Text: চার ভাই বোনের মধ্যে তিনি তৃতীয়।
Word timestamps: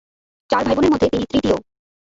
চার 0.49 0.63
ভাই 0.65 0.75
বোনের 0.75 0.91
মধ্যে 0.91 1.07
তিনি 1.11 1.25
তৃতীয়। 1.31 1.55